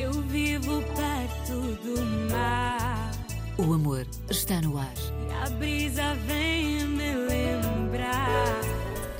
Eu 0.00 0.12
vivo 0.12 0.82
perto 0.96 1.76
do 1.84 2.32
mar. 2.32 3.10
O 3.58 3.74
amor 3.74 4.06
está 4.30 4.58
no 4.62 4.78
ar. 4.78 4.94
E 5.28 5.30
a 5.30 5.50
brisa 5.50 6.14
vem 6.26 6.86
me 6.86 7.14
lembrar. 7.14 8.62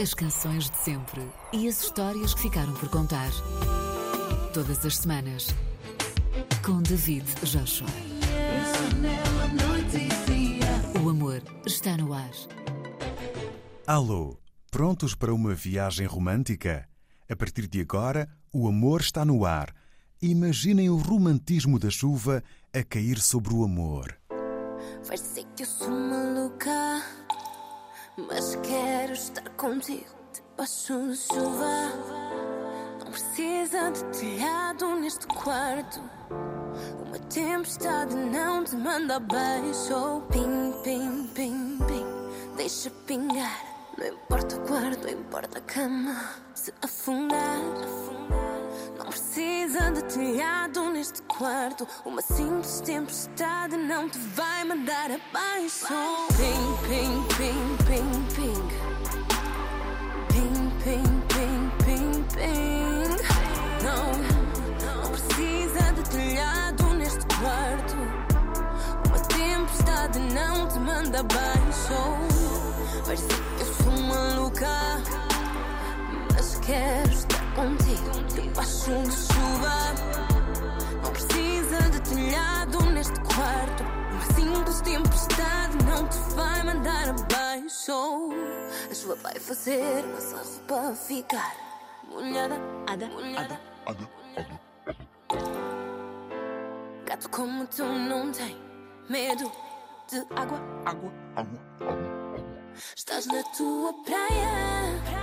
As 0.00 0.14
canções 0.14 0.70
de 0.70 0.78
sempre 0.78 1.20
e 1.52 1.68
as 1.68 1.82
histórias 1.82 2.32
que 2.32 2.40
ficaram 2.40 2.72
por 2.72 2.88
contar. 2.88 3.28
Todas 4.54 4.82
as 4.86 4.96
semanas. 4.96 5.48
Com 6.64 6.80
David 6.80 7.26
Joshua. 7.44 7.86
O 11.04 11.10
amor 11.10 11.42
está 11.66 11.94
no 11.98 12.14
ar. 12.14 12.30
Alô, 13.86 14.38
prontos 14.70 15.14
para 15.14 15.34
uma 15.34 15.52
viagem 15.52 16.06
romântica? 16.06 16.88
A 17.28 17.36
partir 17.36 17.66
de 17.66 17.82
agora, 17.82 18.26
o 18.50 18.66
amor 18.66 19.02
está 19.02 19.26
no 19.26 19.44
ar. 19.44 19.74
Imaginem 20.22 20.90
o 20.90 20.98
romantismo 20.98 21.78
da 21.78 21.88
chuva 21.88 22.44
a 22.74 22.82
cair 22.84 23.18
sobre 23.18 23.54
o 23.54 23.64
amor. 23.64 24.14
Vai 25.04 25.16
ser 25.16 25.46
que 25.56 25.62
eu 25.62 25.66
sou 25.66 25.88
maluca, 25.88 27.02
mas 28.28 28.54
quero 28.56 29.14
estar 29.14 29.48
contigo 29.56 30.04
debaixo 30.34 31.06
da 31.06 31.14
chuva. 31.14 31.92
Não 32.98 33.10
precisa 33.10 33.90
de 33.92 34.04
telhado 34.18 34.94
neste 34.96 35.26
quarto. 35.26 36.02
Uma 37.06 37.18
tempestade 37.18 38.14
não 38.14 38.62
te 38.62 38.76
manda 38.76 39.16
abaixo. 39.16 40.20
Pim, 40.30 40.82
pim, 40.84 41.26
pim, 41.34 41.78
pim. 41.86 42.56
Deixa 42.58 42.90
pingar. 43.06 43.64
Não 43.96 44.06
importa 44.06 44.54
o 44.54 44.66
quarto, 44.66 45.02
não 45.02 45.12
importa 45.18 45.58
a 45.58 45.62
cama. 45.62 46.14
Se 46.54 46.74
afundar, 46.82 47.58
não 49.00 49.06
precisa 49.06 49.90
de 49.92 50.02
telhado 50.04 50.90
neste 50.90 51.22
quarto. 51.22 51.88
Uma 52.04 52.20
simples 52.20 52.80
tempestade 52.80 53.74
não 53.76 54.08
te 54.08 54.18
vai 54.18 54.62
mandar 54.64 55.06
abaixo. 55.06 55.86
Pim, 56.36 56.76
pim, 56.86 57.24
pim, 57.36 57.76
pim, 57.86 58.08
ping. 58.34 58.68
Pim, 60.28 60.70
pim, 60.84 61.02
pim, 61.28 61.60
pim, 61.84 62.24
ping. 62.34 63.16
Não, 63.82 64.12
não 64.86 65.10
precisa 65.10 65.92
de 65.94 66.02
telhado 66.10 66.84
neste 66.94 67.24
quarto. 67.36 67.96
Uma 69.08 69.18
tempestade 69.20 70.18
não 70.34 70.68
te 70.68 70.78
manda 70.78 71.20
abaixo. 71.20 71.94
Parece 73.04 73.26
que 73.26 73.62
eu 73.62 73.74
sou 73.82 74.02
maluca, 74.02 75.02
mas 76.34 76.58
quero 76.58 77.10
estar 77.10 77.39
contigo 77.54 78.24
debaixo 78.34 79.02
de 79.02 79.12
chuva. 79.12 79.94
Não 81.02 81.12
precisa 81.12 81.90
de 81.90 82.00
telhado 82.02 82.82
neste 82.92 83.20
quarto. 83.20 83.82
Uma 84.12 84.24
simples 84.34 84.80
tempestade 84.82 85.76
não 85.84 86.06
te 86.08 86.18
vai 86.34 86.62
mandar 86.62 87.08
abaixo. 87.08 88.32
A 88.90 88.94
chuva 88.94 89.16
vai 89.16 89.38
fazer 89.38 90.04
nossa 90.06 90.36
roupa 90.36 90.94
ficar 90.94 91.54
molhada, 92.08 92.56
ada, 92.88 93.06
molhada. 93.08 93.60
Gato 97.06 97.28
como 97.30 97.66
tu 97.66 97.84
não 97.84 98.30
tem 98.32 98.56
medo 99.08 99.50
de 100.08 100.18
água. 100.36 100.60
Água, 100.86 101.12
água, 101.36 101.60
água. 101.80 102.20
Estás 102.96 103.26
na 103.26 103.42
tua 103.56 103.92
praia. 104.04 105.19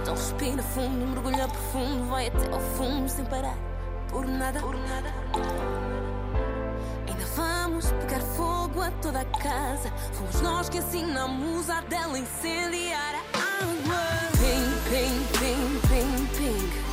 Então 0.00 0.14
respira 0.14 0.62
fundo, 0.62 1.06
mergulha 1.06 1.48
profundo, 1.48 2.08
vai 2.10 2.28
até 2.28 2.52
ao 2.52 2.60
fundo 2.60 3.08
sem 3.08 3.24
parar. 3.24 3.56
Por 4.08 4.26
nada, 4.26 4.60
por 4.60 4.76
nada. 4.76 5.12
Ainda 7.08 7.24
vamos 7.34 7.90
pegar 7.92 8.20
fogo 8.20 8.82
a 8.82 8.90
toda 9.02 9.20
a 9.20 9.24
casa. 9.24 9.90
Fomos 10.12 10.40
nós 10.40 10.68
que 10.68 10.78
ensinamos 10.78 11.68
a 11.70 11.80
dela 11.82 12.18
incendiar 12.18 13.14
a 13.14 13.38
água. 13.62 14.04
Ping, 14.38 14.74
ping, 14.90 15.26
ping, 15.38 15.80
ping, 15.88 16.26
ping. 16.36 16.84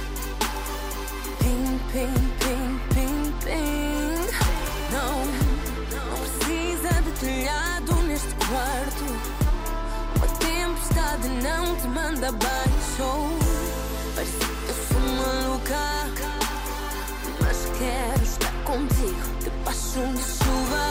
Ping, 1.39 1.79
ping, 1.91 2.30
não 11.17 11.75
te 11.75 11.87
manda 11.87 12.29
abaixo. 12.29 13.09
Parece 14.15 14.37
que 14.37 14.69
eu 14.69 14.75
sou 14.87 14.99
maluca, 14.99 15.85
mas 17.41 17.71
quero 17.77 18.23
estar 18.23 18.53
contigo 18.63 19.21
debaixo 19.39 19.99
de 20.13 20.23
chuva. 20.23 20.85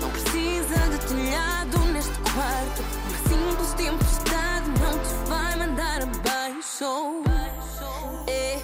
Não 0.00 0.10
precisa 0.10 0.78
de 0.90 0.98
telhado 1.06 1.78
neste 1.92 2.18
quarto. 2.32 2.82
Uma 3.08 3.18
simples 3.28 3.74
tempestade 3.74 4.68
não 4.80 4.98
te 4.98 5.28
vai 5.28 5.56
mandar 5.56 6.02
abaixo. 6.02 7.22
É, 8.28 8.58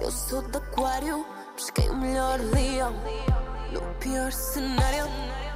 eu 0.00 0.10
sou 0.10 0.42
de 0.42 0.56
aquário, 0.56 1.26
pesquei 1.54 1.88
o 1.88 1.96
melhor 1.96 2.38
leão. 2.40 2.94
No 3.72 3.80
pior 4.00 4.32
cenário. 4.32 5.47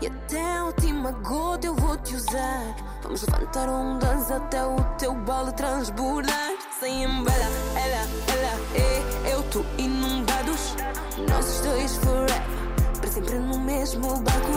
E 0.00 0.06
até 0.06 0.58
a 0.58 0.64
última 0.64 1.10
gota 1.10 1.66
eu 1.66 1.74
vou 1.74 1.96
te 1.96 2.14
usar. 2.14 2.76
Vamos 3.02 3.22
levantar 3.22 3.68
ondas 3.68 4.30
até 4.30 4.64
o 4.64 4.76
teu 4.96 5.12
balo 5.12 5.50
transbordar. 5.52 6.52
Sem 6.78 7.02
embala, 7.02 7.36
ela, 7.74 8.06
ela, 8.32 8.52
é, 8.76 9.32
eu, 9.32 9.42
tu 9.50 9.66
inundados. 9.76 10.76
Nós 11.28 11.60
dois 11.62 11.96
forever, 11.96 12.42
para 13.00 13.10
sempre 13.10 13.38
no 13.40 13.58
mesmo 13.58 14.20
barco. 14.20 14.52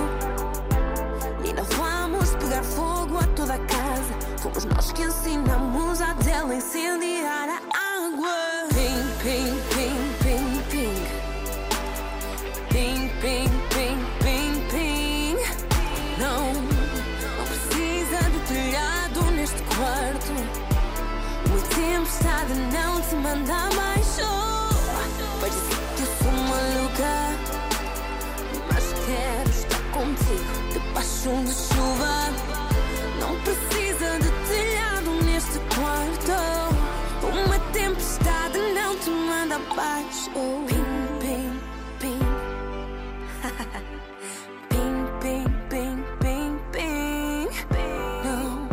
E 1.43 1.47
ainda 1.47 1.63
vamos 1.63 2.35
pegar 2.35 2.63
fogo 2.63 3.17
a 3.17 3.25
toda 3.35 3.55
a 3.55 3.59
casa. 3.59 4.13
Fomos 4.37 4.65
nós 4.65 4.91
que 4.91 5.01
ensinamos 5.01 6.01
a 6.01 6.13
dela 6.13 6.53
incendiar 6.53 7.49
a 7.49 7.57
água. 8.05 8.67
Ping, 8.69 9.07
ping, 9.23 9.59
ping, 9.73 9.80
tempestade 23.01 23.01
não 23.01 23.07
te 23.07 23.15
manda 23.15 23.53
abaixo. 23.53 24.27
Parece 25.39 25.75
que 25.95 26.01
eu 26.01 26.07
sou 26.21 26.31
maluca, 26.31 27.15
mas 28.71 28.85
quero 29.05 29.49
estar 29.49 29.83
contigo 29.91 30.53
debaixo 30.71 31.31
de 31.45 31.53
chuva. 31.53 32.15
Não 33.19 33.33
precisa 33.41 34.09
de 34.19 34.29
telhado 34.47 35.09
neste 35.25 35.59
quarto. 35.75 36.37
Uma 37.23 37.59
tempestade 37.71 38.57
não 38.73 38.95
te 38.97 39.09
manda 39.09 39.55
abaixo. 39.55 40.31
Ping, 40.67 41.19
ping, 41.19 41.59
ping. 41.99 42.19
Ping, 44.69 45.05
ping, 45.19 45.45
ping, 45.69 46.03
ping, 46.19 46.59
ping. 46.71 47.49
Não, 48.23 48.67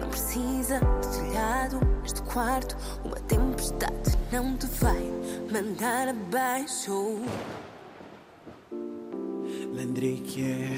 não 0.00 0.08
precisa 0.08 0.78
de 0.78 1.08
telhado 1.08 1.80
neste 2.02 2.22
quarto. 2.22 2.76
Não 4.32 4.56
te 4.56 4.66
vai 4.80 5.12
mandar 5.52 6.08
abaixo. 6.08 7.20
Lembrei 9.74 10.22
que 10.22 10.40
é. 10.40 10.68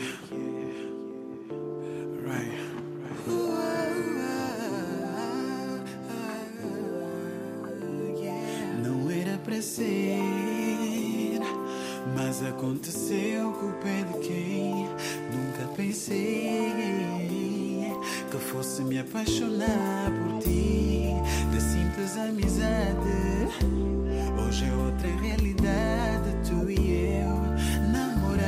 Right. 2.26 2.74
Não 8.82 9.08
era 9.08 9.38
para 9.38 9.62
ser, 9.62 10.18
mas 12.16 12.42
aconteceu 12.42 13.50
o 13.50 13.72
pé 13.74 14.02
de 14.02 14.18
quem 14.26 14.88
nunca 15.32 15.66
pensei 15.76 17.14
que 18.30 18.36
fosse 18.38 18.82
me 18.82 18.98
apaixonar 18.98 20.10
por 20.10 20.38
ti. 20.42 21.08
Da 21.52 21.60
simples 21.60 22.16
amizade, 22.16 23.48
hoje 24.38 24.64
é 24.64 24.72
outra 24.74 25.08
realidade. 25.20 26.34
Tu 26.48 26.70
e 26.70 27.20
eu, 27.20 27.36
namorados, 27.92 28.40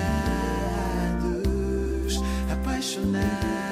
apaixonados. 2.53 3.66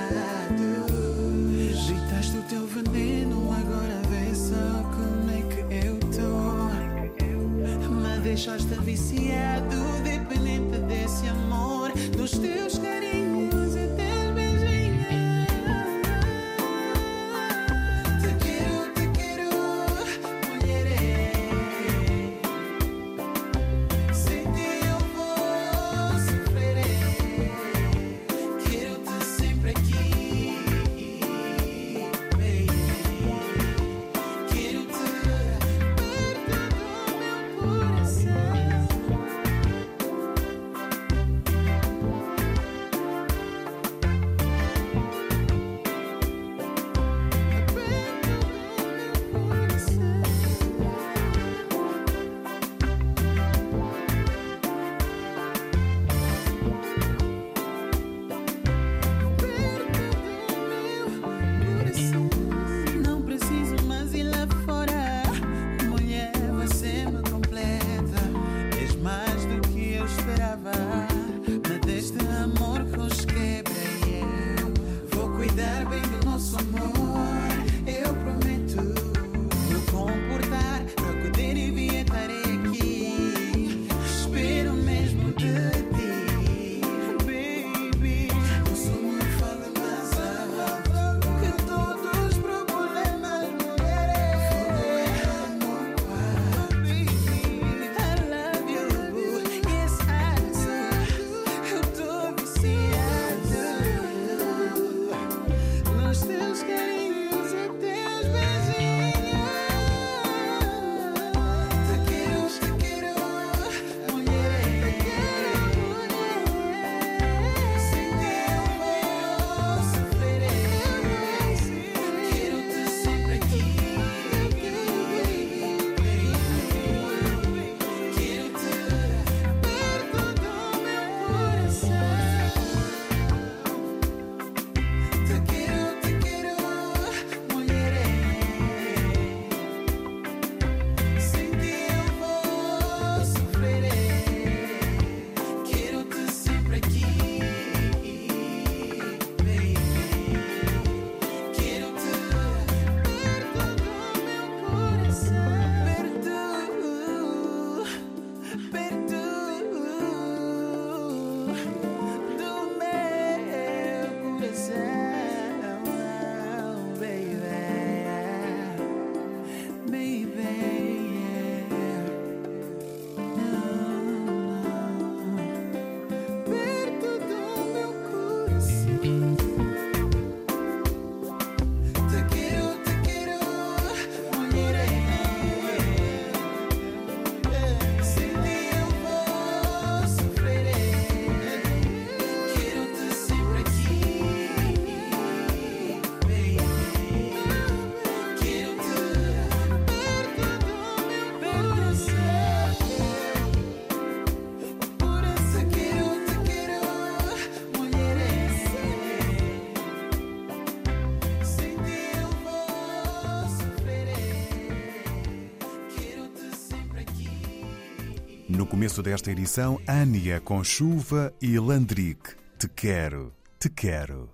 Começo 218.74 219.04
desta 219.04 219.30
edição, 219.30 219.80
Ania 219.86 220.40
com 220.40 220.64
chuva 220.64 221.32
e 221.40 221.56
Landrique. 221.60 222.34
Te 222.58 222.68
quero, 222.68 223.32
te 223.56 223.70
quero. 223.70 224.28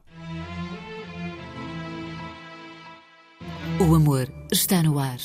O 3.79 3.95
amor 3.95 4.33
está 4.51 4.83
no 4.83 4.99
ar. 4.99 5.19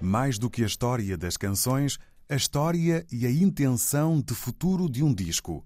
Mais 0.00 0.40
do 0.40 0.50
que 0.50 0.64
a 0.64 0.66
história 0.66 1.16
das 1.16 1.36
canções, 1.36 1.96
a 2.28 2.34
história 2.34 3.06
e 3.12 3.24
a 3.24 3.30
intenção 3.30 4.20
de 4.20 4.34
futuro 4.34 4.90
de 4.90 5.04
um 5.04 5.14
disco. 5.14 5.64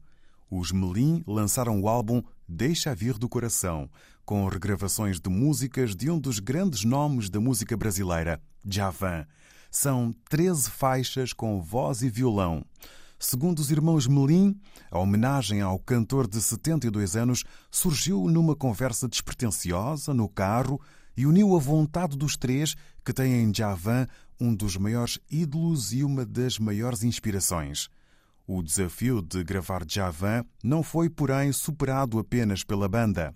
Os 0.51 0.71
Melim 0.71 1.25
lançaram 1.27 1.81
o 1.81 1.89
álbum 1.89 2.23
Deixa 2.47 2.95
Vir 2.95 3.17
do 3.17 3.27
Coração, 3.27 3.89
com 4.23 4.47
regravações 4.47 5.19
de 5.19 5.31
músicas 5.31 5.97
de 5.97 6.11
um 6.11 6.19
dos 6.19 6.39
grandes 6.39 6.85
nomes 6.85 7.31
da 7.31 7.41
música 7.41 7.75
brasileira, 7.75 8.39
Javan. 8.63 9.27
São 9.71 10.15
13 10.29 10.69
faixas 10.71 11.33
com 11.33 11.63
voz 11.63 12.03
e 12.03 12.11
violão. 12.11 12.63
Segundo 13.19 13.61
os 13.61 13.71
irmãos 13.71 14.07
Melim, 14.07 14.61
a 14.91 14.99
homenagem 14.99 15.63
ao 15.63 15.79
cantor 15.79 16.29
de 16.29 16.39
72 16.39 17.17
anos 17.17 17.45
surgiu 17.71 18.29
numa 18.29 18.55
conversa 18.55 19.09
despretensiosa 19.09 20.13
no 20.13 20.29
carro 20.29 20.79
e 21.17 21.27
uniu 21.27 21.57
a 21.57 21.59
vontade 21.59 22.15
dos 22.15 22.37
três 22.37 22.75
que 23.03 23.15
têm 23.15 23.43
em 23.43 23.55
Javan 23.55 24.07
um 24.39 24.55
dos 24.55 24.77
maiores 24.77 25.19
ídolos 25.31 25.95
e 25.95 26.05
uma 26.05 26.27
das 26.27 26.59
maiores 26.59 27.03
inspirações. 27.05 27.89
O 28.47 28.63
desafio 28.63 29.23
de 29.23 29.43
gravar 29.43 29.85
Javan 29.89 30.45
não 30.63 30.83
foi, 30.83 31.09
porém, 31.09 31.51
superado 31.51 32.19
apenas 32.19 32.63
pela 32.63 32.87
banda. 32.87 33.33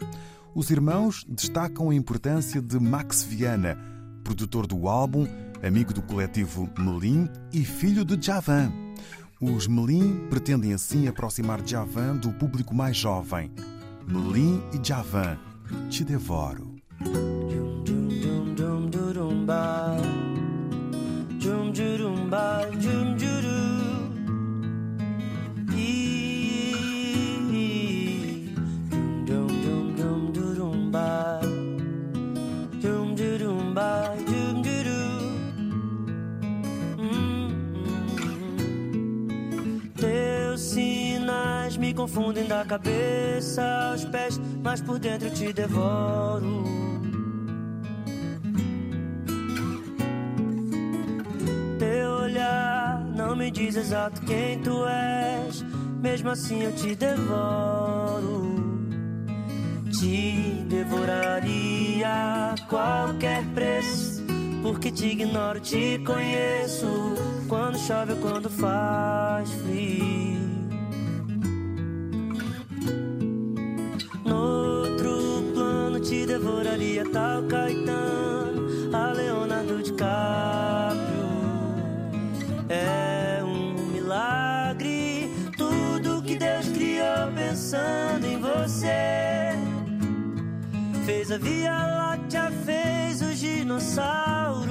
Os 0.54 0.70
irmãos 0.70 1.24
destacam 1.26 1.88
a 1.88 1.94
importância 1.94 2.60
de 2.60 2.78
Max 2.78 3.22
Viana, 3.22 3.78
produtor 4.22 4.66
do 4.66 4.86
álbum, 4.86 5.26
amigo 5.66 5.94
do 5.94 6.02
coletivo 6.02 6.68
Melim 6.78 7.28
e 7.52 7.64
filho 7.64 8.04
de 8.04 8.20
Javan. 8.20 8.70
Os 9.40 9.66
Melim 9.66 10.26
pretendem 10.28 10.74
assim 10.74 11.08
aproximar 11.08 11.66
Javan 11.66 12.16
do 12.16 12.32
público 12.32 12.74
mais 12.74 12.96
jovem. 12.96 13.50
Melim 14.06 14.62
e 14.74 14.86
Javan, 14.86 15.38
te 15.88 16.04
devoro. 16.04 16.76
Confundem 42.08 42.46
da 42.46 42.64
cabeça 42.64 43.62
aos 43.90 44.04
pés, 44.06 44.40
mas 44.62 44.80
por 44.80 44.98
dentro 44.98 45.30
te 45.30 45.52
devoro. 45.52 46.64
Teu 51.78 52.10
olhar 52.22 53.04
não 53.14 53.36
me 53.36 53.50
diz 53.50 53.76
exato 53.76 54.22
quem 54.22 54.58
tu 54.60 54.86
és, 54.86 55.62
mesmo 56.00 56.30
assim 56.30 56.62
eu 56.62 56.72
te 56.72 56.94
devoro. 56.94 58.56
Te 59.92 60.64
devoraria 60.68 62.08
a 62.08 62.54
qualquer 62.68 63.44
preço, 63.54 64.24
porque 64.62 64.90
te 64.90 65.08
ignoro, 65.08 65.60
te 65.60 65.98
conheço. 66.06 66.86
Quando 67.48 67.78
chove 67.78 68.14
quando 68.16 68.48
faz 68.48 69.50
frio. 69.50 70.17
Devoraria 76.48 77.04
tal 77.10 77.42
Caetano, 77.42 78.66
a 78.92 79.12
Leonardo 79.12 79.82
DiCaprio. 79.82 81.28
É 82.70 83.42
um 83.44 83.74
milagre 83.92 85.30
tudo 85.58 86.22
que 86.22 86.36
Deus 86.36 86.68
criou 86.68 87.30
pensando 87.34 88.24
em 88.26 88.40
você. 88.40 89.52
Fez 91.04 91.30
a 91.30 91.38
Via 91.38 91.70
Láctea, 91.70 92.50
fez 92.64 93.20
os 93.20 93.38
dinossauros. 93.38 94.68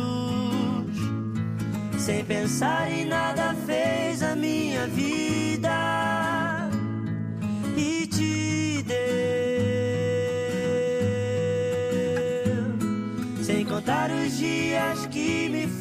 Sem 1.99 2.25
pensar 2.25 2.91
em 2.91 3.05
nada, 3.05 3.53
fez 3.65 4.23
a 4.23 4.35
minha 4.35 4.87
vida 4.87 6.69
e 7.75 8.07
te 8.07 8.66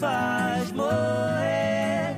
faz 0.00 0.72
morrer. 0.72 2.16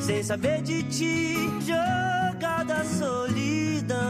Sem 0.00 0.22
saber 0.22 0.62
de 0.62 0.82
ti, 0.84 1.36
jogada 1.60 2.74
à 2.76 2.84
solidão. 2.84 4.02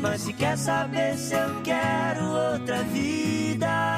Mas 0.00 0.22
se 0.22 0.32
quer 0.32 0.56
saber 0.56 1.16
se 1.16 1.34
eu 1.34 1.62
quero 1.62 2.24
outra 2.24 2.82
vida, 2.84 3.97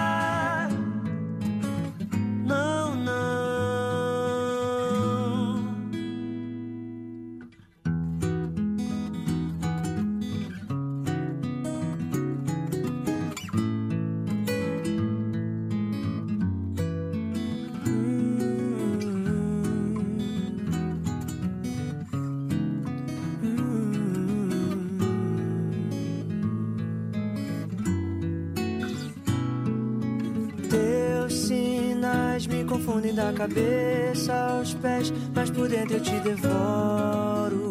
confundem 33.00 33.14
da 33.14 33.32
cabeça 33.32 34.34
aos 34.34 34.74
pés, 34.74 35.12
mas 35.34 35.50
por 35.50 35.68
dentro 35.68 35.96
eu 35.96 36.02
te 36.02 36.14
devoro. 36.20 37.70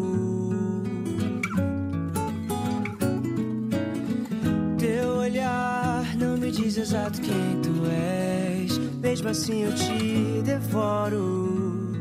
Teu 4.77 5.09
olhar 5.17 6.15
não 6.17 6.37
me 6.37 6.51
diz 6.51 6.77
exato 6.77 7.21
quem 7.21 7.61
tu 7.61 7.85
és, 7.85 8.77
mesmo 8.77 9.29
assim 9.29 9.63
eu 9.63 9.73
te 9.75 10.41
devoro. 10.43 11.93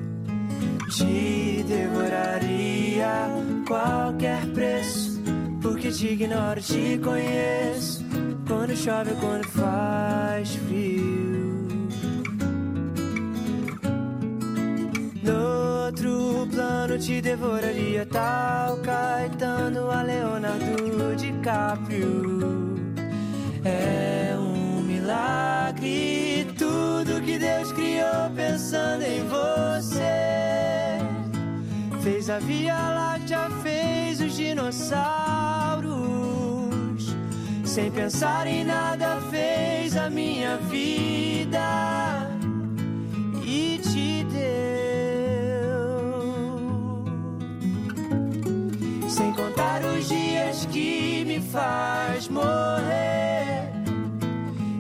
Te 0.91 1.65
devoraria 1.69 3.29
qualquer 3.67 4.47
preço, 4.53 5.21
porque 5.61 5.91
te 5.91 6.15
ignoro, 6.15 6.61
te 6.61 6.99
conheço. 6.99 8.05
Quando 8.47 8.75
chove 8.75 9.13
quando 9.21 9.47
faz 9.49 10.55
frio. 10.55 11.38
Outro 16.09 16.47
plano 16.51 16.99
te 16.99 17.21
devoraria 17.21 18.07
tal 18.07 18.79
Caetano 18.79 19.91
a 19.91 20.03
Leonardo 20.03 21.17
DiCaprio. 21.17 22.77
É 23.65 24.35
um 24.37 24.83
milagre 24.83 26.47
tudo 26.57 27.21
que 27.23 27.39
Deus 27.39 27.73
criou 27.73 28.31
pensando 28.35 29.03
em 29.03 29.23
você. 29.29 30.99
Fez 32.03 32.31
a 32.31 32.39
Via 32.39 32.75
Láctea, 32.75 33.51
fez 33.63 34.21
os 34.21 34.35
dinossauros. 34.37 35.89
Sem 37.65 37.91
pensar 37.91 38.47
em 38.47 38.65
nada, 38.65 39.21
fez 39.31 39.97
a 39.97 40.09
minha 40.09 40.57
vida 40.57 41.98
faz 51.53 52.29
morrer. 52.29 53.73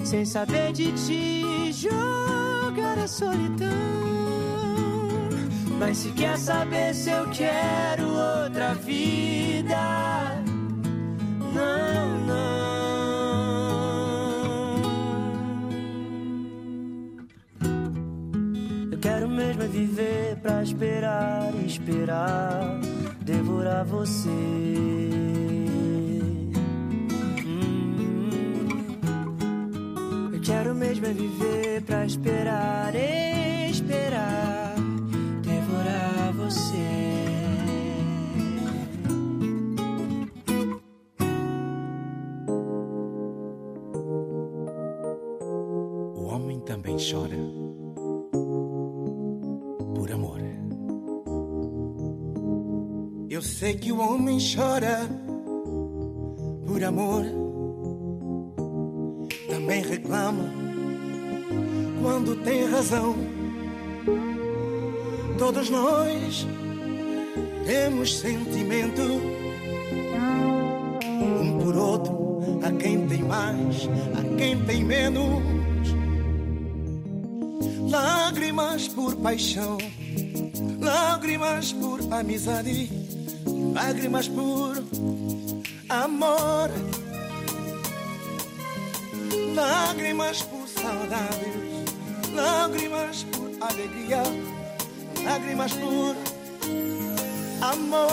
Sem 0.04 0.24
saber 0.24 0.72
de 0.72 0.92
ti, 0.92 1.72
jogar 1.72 2.98
a 2.98 3.06
solidão. 3.06 3.68
Mas 5.78 5.98
se 5.98 6.10
quer 6.12 6.36
saber 6.38 6.94
se 6.94 7.10
eu 7.10 7.28
quero 7.30 8.08
outra 8.08 8.74
vida, 8.74 9.76
não, 11.54 12.18
não. 12.26 12.58
Eu 18.90 18.98
Quero 18.98 19.28
mesmo 19.28 19.62
é 19.62 19.68
viver 19.68 20.36
pra 20.42 20.62
esperar, 20.62 21.52
esperar, 21.64 22.80
devorar 23.20 23.84
você. 23.84 25.47
mais 30.98 31.00
vai 31.00 31.12
viver 31.14 31.82
pra 31.82 32.04
esperar, 32.04 32.94
esperar, 33.70 34.74
devorar 35.42 36.32
você. 36.34 36.76
O 46.16 46.24
homem 46.26 46.60
também 46.60 46.96
chora 46.96 47.36
por 49.94 50.10
amor. 50.10 50.40
Eu 53.30 53.42
sei 53.42 53.74
que 53.74 53.92
o 53.92 54.00
homem 54.00 54.38
chora 54.38 55.08
por 56.66 56.82
amor. 56.82 57.37
quando 62.18 62.34
tem 62.42 62.64
razão. 62.64 63.14
Todos 65.38 65.70
nós 65.70 66.44
temos 67.64 68.18
sentimento, 68.18 69.02
um 71.04 71.58
por 71.62 71.76
outro, 71.76 72.60
a 72.64 72.72
quem 72.72 73.06
tem 73.06 73.22
mais, 73.22 73.88
a 74.18 74.36
quem 74.36 74.58
tem 74.64 74.84
menos. 74.84 75.44
Lágrimas 77.88 78.88
por 78.88 79.14
paixão, 79.14 79.78
lágrimas 80.80 81.72
por 81.72 82.00
amizade, 82.12 82.90
lágrimas 83.72 84.26
por 84.26 84.82
amor, 85.88 86.70
lágrimas 89.54 90.42
por 90.42 90.66
saudade 90.66 91.67
lágrimas 92.38 93.24
por 93.24 93.50
alegria, 93.60 94.22
lágrimas 95.24 95.72
por 95.72 96.16
amor. 97.60 98.08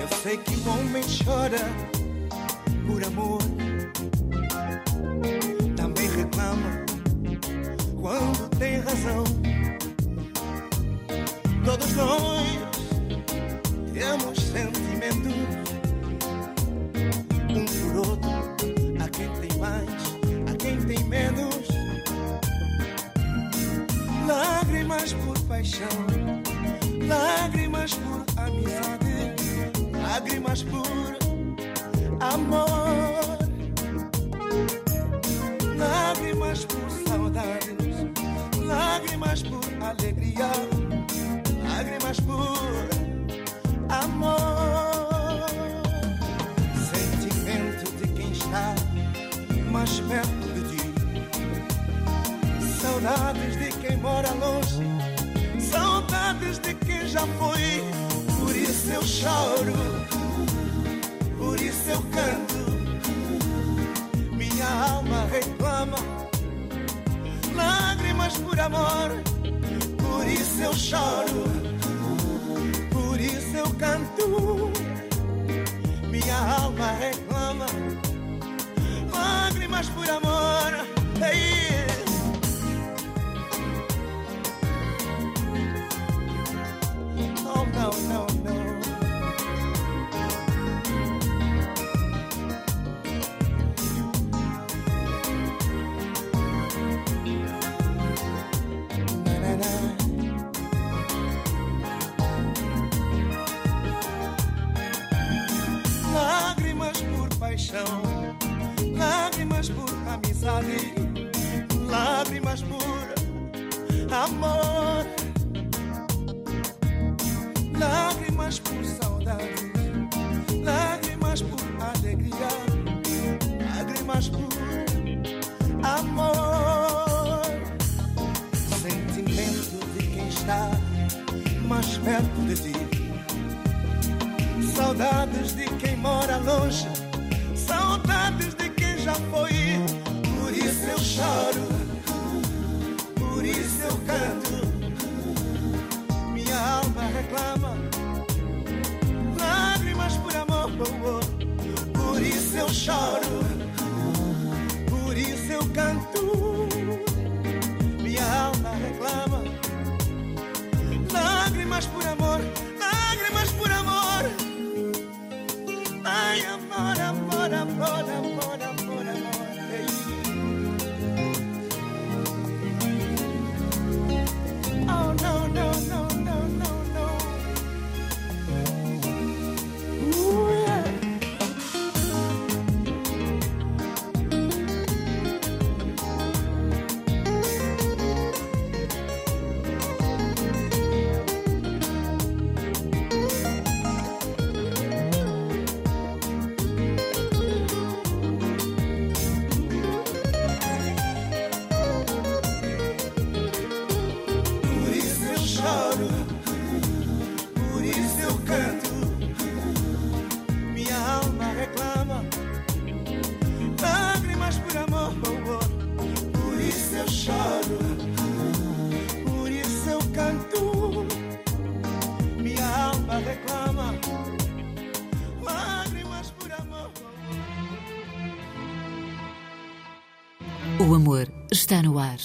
Eu 0.00 0.08
sei 0.22 0.38
que 0.38 0.56
um 0.56 0.70
homem 0.70 1.02
chora 1.24 1.58
por 2.86 3.04
amor, 3.04 3.42
também 5.76 6.08
reclama 6.08 6.84
quando 8.00 8.48
tem 8.58 8.80
razão. 8.80 9.24
Todos 11.64 11.92
nós 11.92 12.44
temos 13.92 14.38
sentimentos 14.40 15.43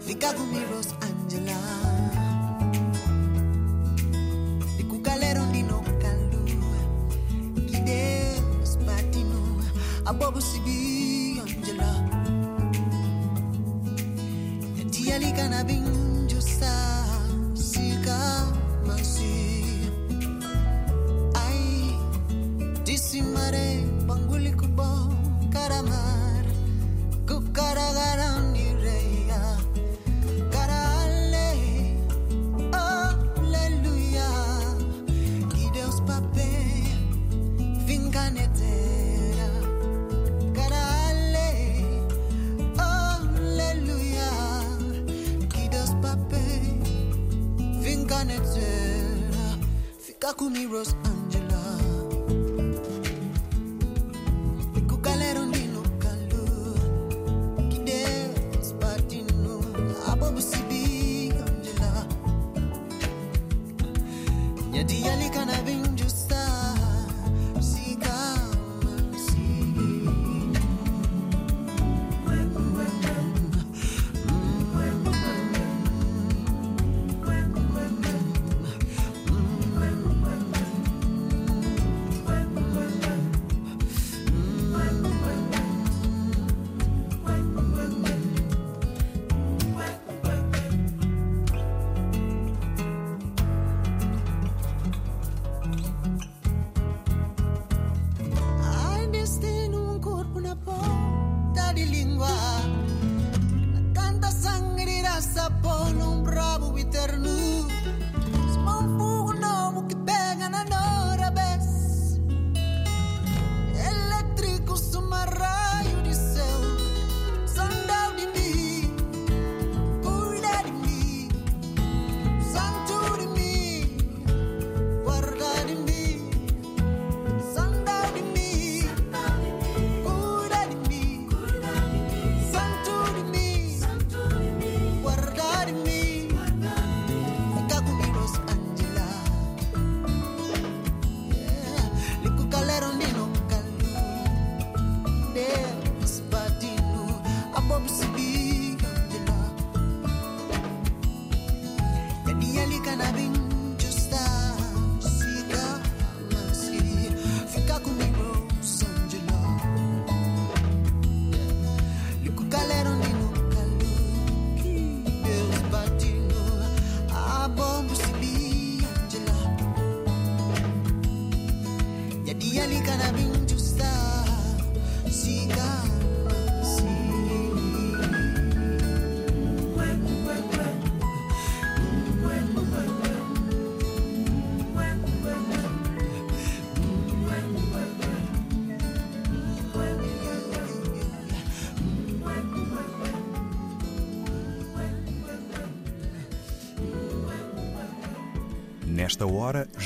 Think 0.00 0.24
be 0.52 0.64
Angela. 1.02 2.33
i 10.20 10.42
sibi 10.42 11.36
yonjela 11.38 11.90
Dialikana 14.92 15.68
bin 15.68 15.83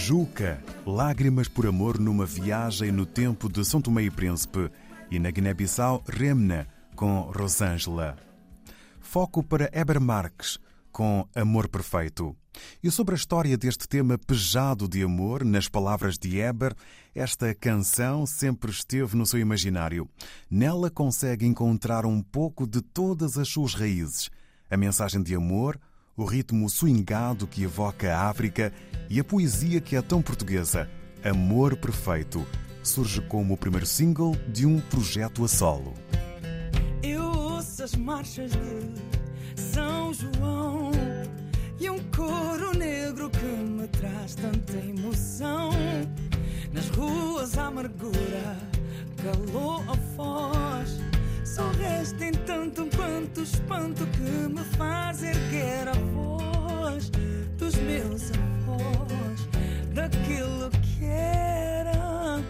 Juca, 0.08 0.58
Lágrimas 0.86 1.48
por 1.48 1.66
Amor 1.66 1.98
numa 1.98 2.24
viagem 2.24 2.90
no 2.90 3.04
tempo 3.04 3.46
de 3.46 3.62
São 3.62 3.78
Tomé 3.78 4.04
e 4.04 4.10
Príncipe 4.10 4.70
e 5.10 5.18
na 5.18 5.30
Guiné-Bissau, 5.30 6.02
Remna, 6.08 6.66
com 6.96 7.20
Rosângela. 7.30 8.16
Foco 9.00 9.42
para 9.42 9.68
Eber 9.70 10.00
Marques, 10.00 10.58
com 10.90 11.28
Amor 11.34 11.68
Perfeito. 11.68 12.34
E 12.82 12.90
sobre 12.90 13.14
a 13.14 13.18
história 13.18 13.54
deste 13.58 13.86
tema 13.86 14.16
pejado 14.16 14.88
de 14.88 15.02
amor, 15.02 15.44
nas 15.44 15.68
palavras 15.68 16.16
de 16.16 16.38
Eber, 16.38 16.74
esta 17.14 17.54
canção 17.54 18.24
sempre 18.24 18.70
esteve 18.70 19.14
no 19.14 19.26
seu 19.26 19.38
imaginário. 19.38 20.08
Nela 20.50 20.90
consegue 20.90 21.44
encontrar 21.44 22.06
um 22.06 22.22
pouco 22.22 22.66
de 22.66 22.80
todas 22.80 23.36
as 23.36 23.50
suas 23.50 23.74
raízes. 23.74 24.30
A 24.70 24.76
mensagem 24.78 25.22
de 25.22 25.34
amor, 25.34 25.78
o 26.18 26.24
ritmo 26.24 26.68
swingado 26.68 27.46
que 27.46 27.62
evoca 27.62 28.12
a 28.12 28.28
África 28.28 28.72
e 29.08 29.20
a 29.20 29.24
poesia 29.24 29.80
que 29.80 29.94
é 29.94 30.02
tão 30.02 30.20
portuguesa. 30.20 30.90
Amor 31.24 31.76
Perfeito 31.76 32.44
surge 32.82 33.20
como 33.22 33.54
o 33.54 33.56
primeiro 33.56 33.86
single 33.86 34.36
de 34.48 34.66
um 34.66 34.80
projeto 34.80 35.44
a 35.44 35.48
solo. 35.48 35.94
Eu 37.04 37.22
ouço 37.22 37.84
as 37.84 37.94
marchas 37.94 38.50
de 38.50 39.60
São 39.60 40.12
João 40.12 40.90
e 41.78 41.88
um 41.88 42.00
coro 42.10 42.76
negro 42.76 43.30
que 43.30 43.46
me 43.46 43.86
traz 43.86 44.34
tanta 44.34 44.76
emoção. 44.76 45.70
Nas 46.72 46.88
ruas 46.88 47.56
a 47.56 47.66
amargura 47.66 48.58
calou 49.22 49.84
a 49.88 49.94
voz. 50.16 50.98
Só 51.58 51.72
resta 51.72 52.24
entanto 52.24 52.88
quanto 52.94 53.42
espanto 53.42 54.06
que 54.16 54.48
me 54.48 54.62
faz 54.76 55.24
erguer 55.24 55.88
a 55.88 55.92
voz 56.14 57.10
dos 57.56 57.74
meus 57.74 58.30
avós, 58.30 59.48
daquilo 59.92 60.70
que 60.70 61.04
era 61.04 62.40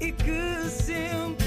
e 0.00 0.10
que 0.12 0.70
sempre 0.70 1.43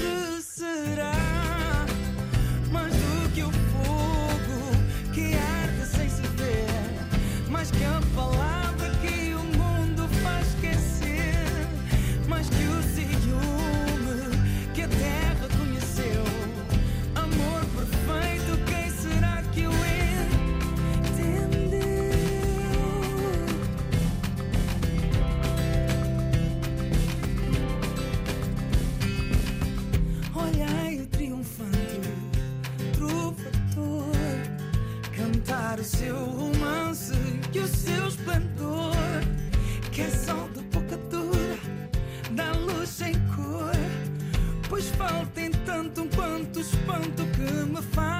falta 44.98 45.40
em 45.40 45.50
tanto 45.64 46.04
quanto 46.16 46.58
espanto 46.58 47.24
que 47.36 47.52
me 47.72 47.80
faz. 47.94 48.17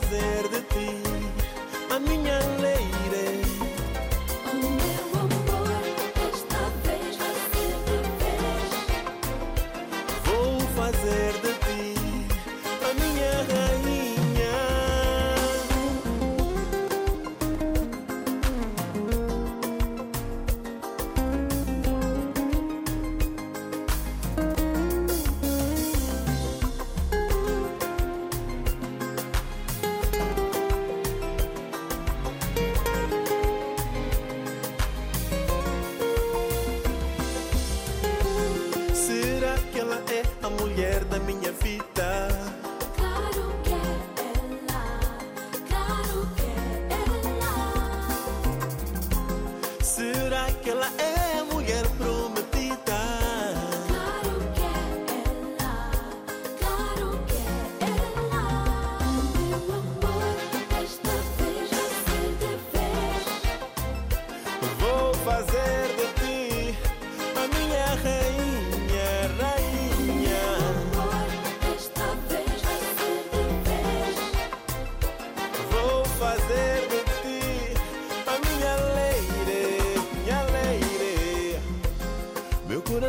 fazer 0.00 0.55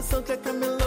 Santa 0.09 0.33
é 0.33 0.37
Camila 0.37 0.86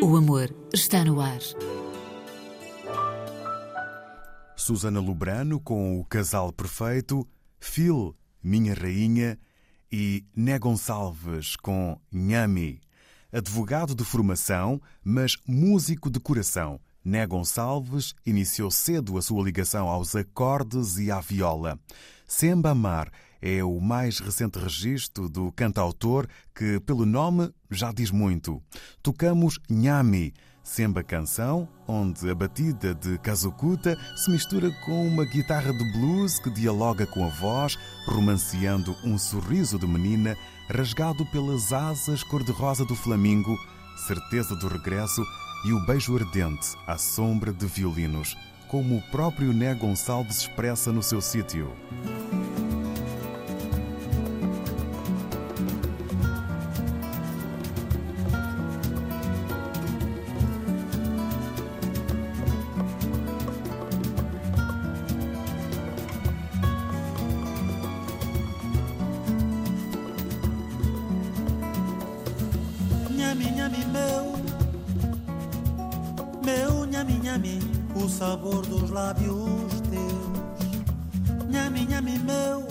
O 0.00 0.16
amor 0.16 0.54
está 0.72 1.04
no 1.04 1.20
ar. 1.20 1.40
Susana 4.56 5.00
Lubrano 5.00 5.58
com 5.58 5.98
o 5.98 6.04
casal 6.04 6.52
perfeito, 6.52 7.26
Phil, 7.58 8.14
minha 8.42 8.74
rainha, 8.74 9.36
e 9.90 10.24
Né 10.36 10.58
Gonçalves 10.58 11.56
com 11.56 11.98
Nhami. 12.12 12.80
Advogado 13.32 13.94
de 13.94 14.04
formação, 14.04 14.80
mas 15.02 15.36
músico 15.44 16.08
de 16.08 16.20
coração. 16.20 16.80
Né 17.04 17.26
Gonçalves 17.26 18.14
iniciou 18.24 18.70
cedo 18.70 19.18
a 19.18 19.22
sua 19.22 19.44
ligação 19.44 19.88
aos 19.88 20.16
acordes 20.16 20.96
e 20.96 21.10
à 21.10 21.20
viola. 21.20 21.78
Semba 22.26 22.70
Amar 22.70 23.10
é 23.42 23.62
o 23.62 23.78
mais 23.78 24.20
recente 24.20 24.58
registro 24.58 25.28
do 25.28 25.52
cantautor 25.52 26.26
que, 26.54 26.80
pelo 26.80 27.04
nome, 27.04 27.52
já 27.70 27.92
diz 27.92 28.10
muito. 28.10 28.62
Tocamos 29.02 29.58
Nhami, 29.68 30.32
Semba 30.62 31.02
Canção, 31.02 31.68
onde 31.86 32.30
a 32.30 32.34
batida 32.34 32.94
de 32.94 33.18
Kazukuta 33.18 33.98
se 34.16 34.30
mistura 34.30 34.70
com 34.86 35.06
uma 35.06 35.26
guitarra 35.26 35.74
de 35.74 35.92
blues 35.92 36.38
que 36.38 36.48
dialoga 36.48 37.06
com 37.06 37.22
a 37.22 37.28
voz, 37.28 37.76
romanceando 38.06 38.96
um 39.04 39.18
sorriso 39.18 39.78
de 39.78 39.86
menina 39.86 40.38
rasgado 40.70 41.26
pelas 41.26 41.70
asas 41.70 42.24
cor-de-rosa 42.24 42.86
do 42.86 42.94
flamingo, 42.94 43.54
certeza 44.06 44.56
do 44.56 44.68
regresso 44.68 45.22
e 45.64 45.72
o 45.72 45.80
beijo 45.80 46.16
ardente 46.16 46.76
à 46.86 46.98
sombra 46.98 47.52
de 47.52 47.66
violinos, 47.66 48.36
como 48.68 48.96
o 48.96 49.02
próprio 49.10 49.52
Né 49.52 49.74
Gonçalves 49.74 50.38
expressa 50.38 50.92
no 50.92 51.02
seu 51.02 51.20
sítio. 51.20 51.72
nhami, 77.34 77.58
o 77.96 78.08
sabor 78.08 78.64
dos 78.66 78.90
lábios 78.90 79.80
teus. 79.90 81.48
Nhami, 81.50 81.86
nhami, 81.86 82.18
meu, 82.18 82.64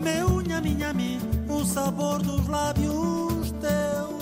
meu 0.00 0.40
nhami, 0.40 0.74
nhami, 0.74 1.20
o 1.48 1.64
sabor 1.64 2.20
dos 2.22 2.48
lábios 2.48 3.52
teus. 3.60 4.18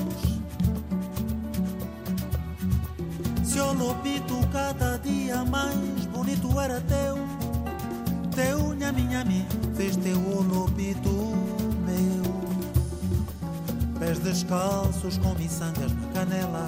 Se 3.42 3.58
eu 3.58 3.72
lopito 3.72 4.34
cada 4.52 4.98
dia 4.98 5.42
mais 5.44 6.06
bonito 6.12 6.60
era 6.60 6.80
teu, 6.82 7.16
teu 8.34 8.74
nhami, 8.74 9.02
nhami, 9.02 9.46
fez 9.74 9.96
teu 9.96 10.18
lopito 10.42 11.34
meu. 11.86 12.36
Pés 13.98 14.18
descalços 14.18 15.16
com 15.16 15.34
miçangas 15.36 15.90
na 15.90 16.06
canela 16.12 16.66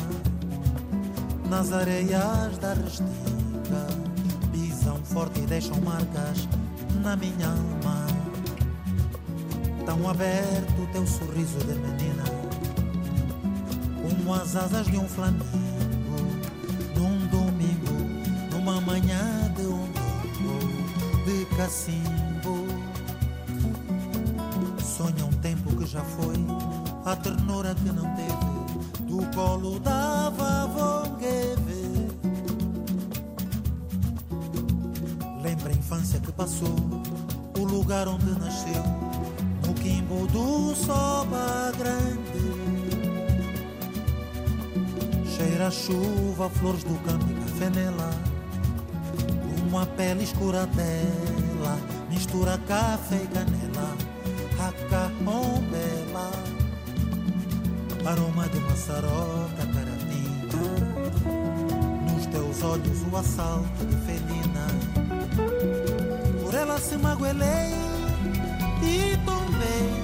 nas 1.49 1.73
areias 1.73 2.59
da 2.59 2.75
restinga, 2.75 3.87
pisam 4.53 4.99
forte 5.05 5.41
e 5.41 5.47
deixam 5.47 5.81
marcas 5.81 6.47
na 7.03 7.17
minha 7.17 7.49
alma. 7.49 8.07
Tão 9.87 10.09
aberto 10.09 10.93
teu 10.93 11.07
sorriso 11.07 11.59
de 11.61 11.75
menina, 11.75 12.25
como 14.03 14.35
as 14.35 14.55
asas 14.55 14.87
de 14.87 14.99
um 14.99 15.09
flamengo, 15.09 15.45
num 16.95 17.27
domingo, 17.29 17.95
numa 18.53 18.81
manhã 18.83 19.51
de 19.57 19.63
domingo 19.63 19.99
de 21.25 21.45
cacimbo. 21.57 22.67
Sonha 24.83 25.25
um 25.25 25.33
tempo 25.41 25.75
que 25.77 25.87
já 25.87 26.03
foi, 26.03 26.37
a 27.05 27.17
ternura 27.17 27.75
que 27.75 27.91
não 27.91 28.05
teve, 28.15 29.05
do 29.05 29.25
colo 29.35 29.79
da 29.81 30.18
Lembra 35.49 35.73
a 35.73 35.77
infância 35.77 36.21
que 36.21 36.31
passou, 36.31 36.77
o 37.59 37.65
lugar 37.65 38.07
onde 38.07 38.39
nasceu, 38.39 38.83
no 39.67 39.73
quimbo 39.73 40.27
do 40.27 40.75
soba 40.75 41.73
grande. 41.79 42.53
Cheira 45.27 45.69
a 45.69 45.71
chuva, 45.71 46.51
flores 46.51 46.85
do 46.85 46.95
campo 47.03 47.25
e 47.31 47.35
café 47.35 47.71
nela, 47.71 48.11
uma 49.67 49.87
pele 49.87 50.25
escura 50.25 50.67
dela, 50.67 51.79
mistura 52.11 52.59
café 52.69 53.17
e 53.17 53.27
canela, 53.29 53.97
bela, 55.71 56.31
aroma 58.05 58.47
de 58.51 58.61
maçaroca, 58.61 59.67
carapinha, 59.73 60.53
nos 62.13 62.27
teus 62.27 62.63
olhos 62.63 63.03
o 63.11 63.17
assalto 63.17 63.87
de 63.87 63.97
felina. 64.05 64.38
Ela 66.61 66.77
se 66.81 66.97
magoelei 66.99 67.73
e 68.83 69.17
tombei, 69.25 70.03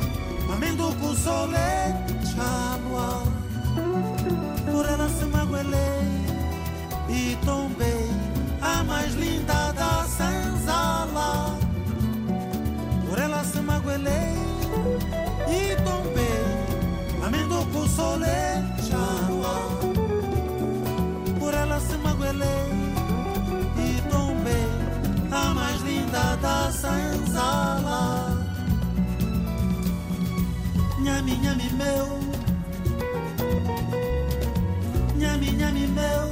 amendo 0.52 0.94
com 1.00 1.12
solete 1.16 2.14
chalua. 2.32 3.24
Por 4.70 4.86
ela 4.86 5.08
se 5.08 5.24
magoelei 5.24 6.06
e 7.08 7.36
tombei, 7.44 8.08
a 8.60 8.84
mais 8.84 9.14
linda 9.14 9.72
da 9.72 10.04
senzala. 10.04 11.58
Por 13.08 13.18
ela 13.18 13.42
se 13.42 13.60
magoelei 13.60 14.36
e 15.48 15.74
tombei, 15.82 17.26
amendo 17.26 17.66
com 17.72 17.88
solete 17.88 18.53
da 26.44 26.70
senzala. 26.82 28.02
Nhami, 31.04 31.34
nhami 31.44 31.68
meu, 31.80 32.08
nhami, 35.20 35.50
nhami 35.60 35.84
meu, 35.98 36.26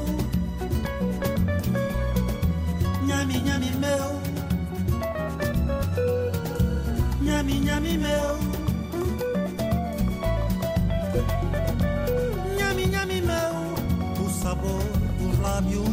nhami, 3.08 3.36
nhami 3.46 3.70
meu, 3.84 4.10
nhami, 7.26 7.56
nhami 7.66 7.94
meu, 8.06 8.34
nhami, 12.58 12.84
nhami 12.94 13.18
meu, 13.30 13.54
o 14.24 14.26
sabor 14.40 14.84
dos 15.18 15.34
lábios 15.44 15.91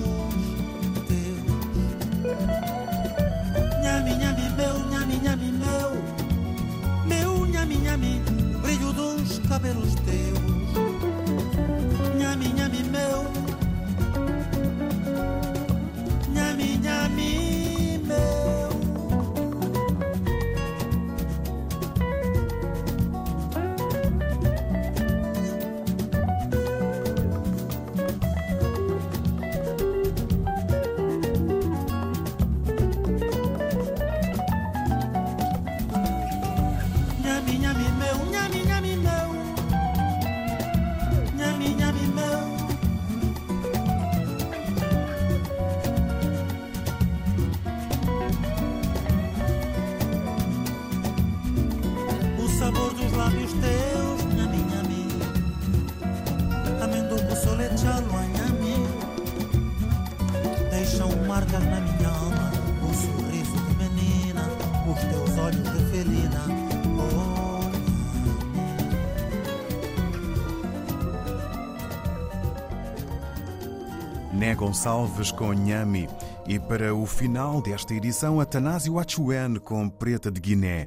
Né 74.32 74.54
Gonçalves 74.54 75.32
com 75.32 75.54
Nhami 75.54 76.08
e 76.48 76.60
para 76.60 76.94
o 76.94 77.06
final 77.06 77.62
desta 77.62 77.94
edição 77.94 78.40
Atanásio 78.40 79.00
Achuan 79.00 79.56
com 79.56 79.90
Preta 79.90 80.30
de 80.32 80.40
Guiné. 80.40 80.86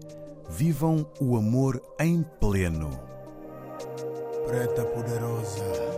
Vivam 0.48 1.06
o 1.20 1.36
amor 1.36 1.82
em 1.98 2.24
pleno. 2.40 2.90
Preta 4.46 4.84
poderosa. 4.84 5.91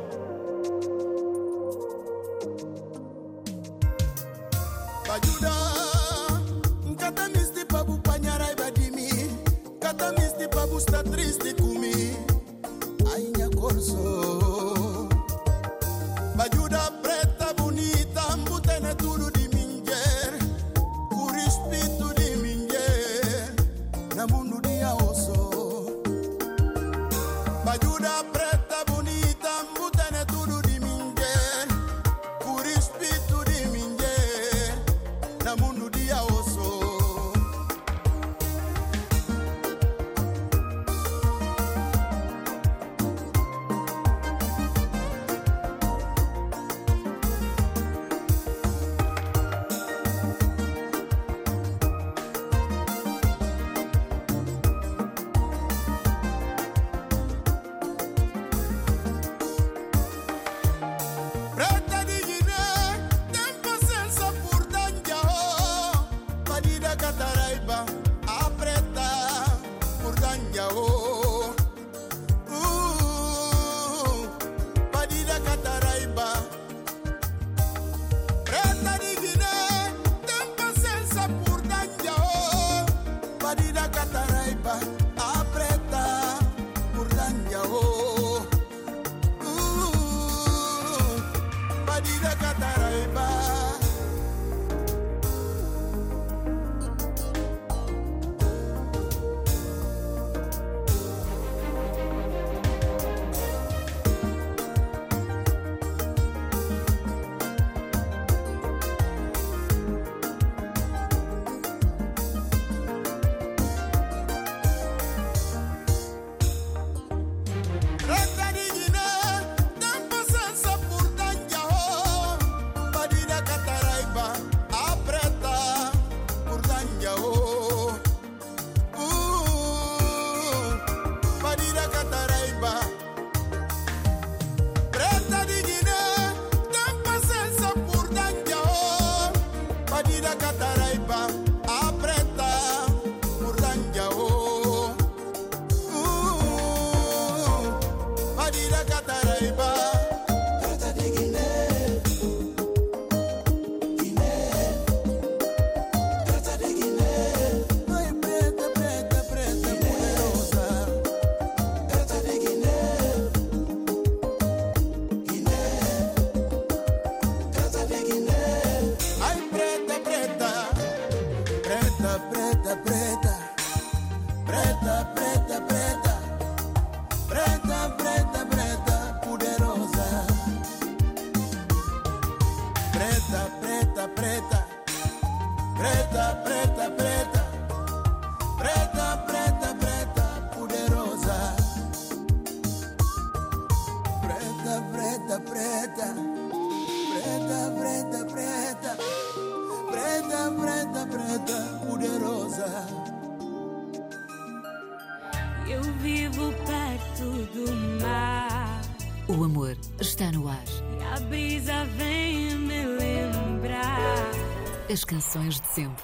Cataraíba. 148.95 149.94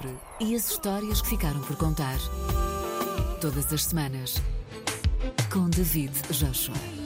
sempre. 0.01 0.17
E 0.39 0.55
as 0.55 0.69
histórias 0.69 1.21
que 1.21 1.29
ficaram 1.29 1.61
por 1.61 1.75
contar. 1.75 2.17
Todas 3.39 3.71
as 3.71 3.85
semanas. 3.85 4.41
Com 5.51 5.69
David 5.69 6.13
Joshua. 6.31 7.00